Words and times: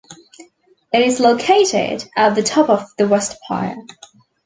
It 0.91 1.03
is 1.03 1.19
located 1.19 2.05
at 2.17 2.33
the 2.33 2.41
top 2.41 2.69
of 2.69 2.89
the 2.97 3.07
West 3.07 3.37
Pier. 3.47 3.77